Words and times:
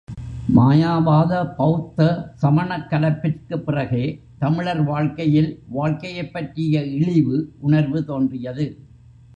மாயா 0.47 0.97
வாத, 0.99 1.45
பெளத்த, 1.57 2.07
சமணக் 2.41 2.87
கலப்பிற்குப் 2.89 3.65
பிறகே 3.65 4.21
தமிழர் 4.39 4.83
வாழ்க்கையில் 4.83 5.63
வாழ்க்கையைப் 5.67 6.33
பற்றிய 6.33 6.83
இழிவு 6.83 7.53
உணர்வு 7.59 8.05
தோன்றியது. 8.05 8.65